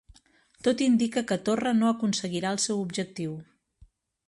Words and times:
Tot 0.67 0.79
indica 0.85 1.23
que 1.33 1.37
Torra 1.51 1.75
no 1.83 1.91
aconseguirà 1.93 2.55
el 2.57 2.61
seu 2.67 2.83
objectiu 2.87 3.39